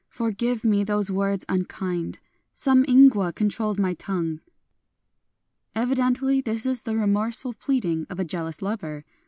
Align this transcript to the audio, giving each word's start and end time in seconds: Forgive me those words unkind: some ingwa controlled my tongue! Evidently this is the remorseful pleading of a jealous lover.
Forgive 0.09 0.63
me 0.63 0.83
those 0.83 1.11
words 1.11 1.45
unkind: 1.47 2.17
some 2.53 2.83
ingwa 2.85 3.35
controlled 3.35 3.77
my 3.77 3.93
tongue! 3.93 4.41
Evidently 5.75 6.41
this 6.41 6.65
is 6.65 6.81
the 6.81 6.97
remorseful 6.97 7.53
pleading 7.53 8.07
of 8.09 8.19
a 8.19 8.25
jealous 8.25 8.63
lover. 8.63 9.05